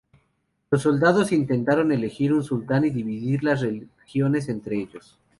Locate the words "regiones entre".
3.61-4.77